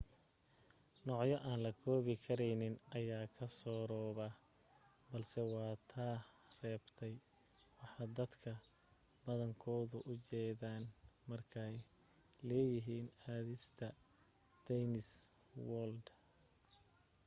noocyo 1.05 1.37
aan 1.49 1.59
la 1.65 1.71
koobi 1.81 2.13
karayn 2.23 2.61
ayaa 2.97 3.25
ka 3.35 3.45
surooba 3.59 4.27
balse 5.09 5.41
waa 5.53 5.75
ta 5.91 6.07
reebtay 6.61 7.13
waxa 7.77 8.03
dadka 8.17 8.51
badankoodu 9.25 9.97
u 10.11 10.11
jeedaan 10.27 10.83
markay 11.29 11.73
leeyihiin 12.47 13.07
aadista 13.33 13.87
disney 14.67 15.17
world 15.69 16.05